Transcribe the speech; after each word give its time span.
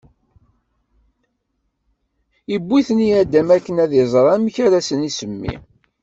iwwi-ten 2.55 2.99
i 3.07 3.09
Adam 3.21 3.47
akken 3.55 3.75
ad 3.83 3.91
iẓer 4.01 4.25
amek 4.35 4.55
ara 4.65 4.79
sen-isemmi. 4.87 5.55